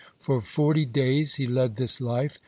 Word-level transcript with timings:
(102) 0.17 0.25
For 0.25 0.41
forty 0.41 0.83
days 0.87 1.33
(103) 1.37 1.45
he 1.45 1.53
led 1.53 1.75
this 1.75 2.01
life. 2.01 2.39